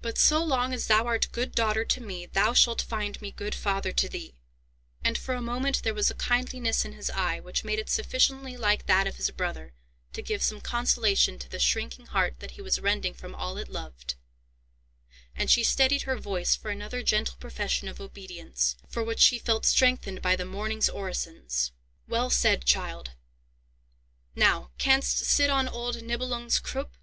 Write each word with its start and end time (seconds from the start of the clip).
But, 0.00 0.18
so 0.18 0.40
long 0.40 0.72
as 0.72 0.86
thou 0.86 1.04
art 1.06 1.26
good 1.32 1.50
daughter 1.50 1.84
to 1.84 2.00
me, 2.00 2.26
thou 2.26 2.52
shalt 2.52 2.80
find 2.80 3.20
me 3.20 3.32
good 3.32 3.56
father 3.56 3.90
to 3.90 4.08
thee;" 4.08 4.36
and 5.02 5.18
for 5.18 5.34
a 5.34 5.42
moment 5.42 5.82
there 5.82 5.92
was 5.94 6.12
a 6.12 6.14
kindliness 6.14 6.84
in 6.84 6.92
his 6.92 7.10
eye 7.10 7.40
which 7.40 7.64
made 7.64 7.80
it 7.80 7.90
sufficiently 7.90 8.56
like 8.56 8.86
that 8.86 9.08
of 9.08 9.16
his 9.16 9.30
brother 9.32 9.72
to 10.12 10.22
give 10.22 10.44
some 10.44 10.60
consolation 10.60 11.40
to 11.40 11.48
the 11.48 11.58
shrinking 11.58 12.06
heart 12.06 12.38
that 12.38 12.52
he 12.52 12.62
was 12.62 12.78
rending 12.80 13.14
from 13.14 13.34
all 13.34 13.58
it 13.58 13.68
loved; 13.68 14.14
and 15.34 15.50
she 15.50 15.64
steadied 15.64 16.02
her 16.02 16.16
voice 16.18 16.54
for 16.54 16.70
another 16.70 17.02
gentle 17.02 17.34
profession 17.40 17.88
of 17.88 18.00
obedience, 18.00 18.76
for 18.88 19.02
which 19.02 19.18
she 19.18 19.40
felt 19.40 19.64
strengthened 19.66 20.22
by 20.22 20.36
the 20.36 20.44
morning's 20.46 20.88
orisons. 20.88 21.72
"Well 22.06 22.30
said, 22.30 22.64
child. 22.64 23.10
Now 24.36 24.70
canst 24.78 25.18
sit 25.18 25.50
on 25.50 25.66
old 25.66 26.00
Nibelung's 26.00 26.60
croup? 26.60 26.96